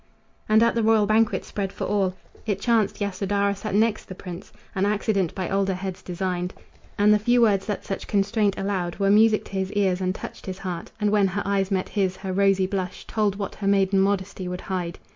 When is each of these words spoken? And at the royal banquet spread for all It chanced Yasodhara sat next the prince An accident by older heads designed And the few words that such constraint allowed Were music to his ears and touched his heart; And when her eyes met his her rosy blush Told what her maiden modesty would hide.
And 0.49 0.63
at 0.63 0.73
the 0.73 0.81
royal 0.81 1.05
banquet 1.05 1.45
spread 1.45 1.71
for 1.71 1.83
all 1.85 2.15
It 2.47 2.59
chanced 2.59 2.99
Yasodhara 2.99 3.53
sat 3.55 3.75
next 3.75 4.05
the 4.05 4.15
prince 4.15 4.51
An 4.73 4.83
accident 4.83 5.35
by 5.35 5.47
older 5.47 5.75
heads 5.75 6.01
designed 6.01 6.55
And 6.97 7.13
the 7.13 7.19
few 7.19 7.39
words 7.39 7.67
that 7.67 7.85
such 7.85 8.07
constraint 8.07 8.57
allowed 8.57 8.95
Were 8.95 9.11
music 9.11 9.45
to 9.45 9.51
his 9.51 9.71
ears 9.73 10.01
and 10.01 10.15
touched 10.15 10.47
his 10.47 10.57
heart; 10.57 10.89
And 10.99 11.11
when 11.11 11.27
her 11.27 11.43
eyes 11.45 11.69
met 11.69 11.89
his 11.89 12.17
her 12.17 12.33
rosy 12.33 12.65
blush 12.65 13.05
Told 13.05 13.35
what 13.35 13.53
her 13.53 13.67
maiden 13.67 13.99
modesty 13.99 14.47
would 14.47 14.61
hide. 14.61 14.97